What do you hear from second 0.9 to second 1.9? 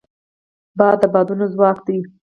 د بادبانو ځواک